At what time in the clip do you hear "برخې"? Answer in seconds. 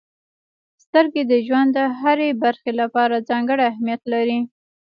2.43-2.71